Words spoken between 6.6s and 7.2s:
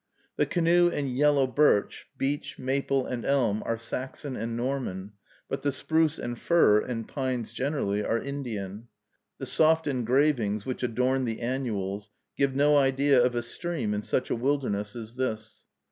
and